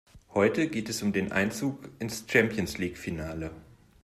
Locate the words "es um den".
0.89-1.31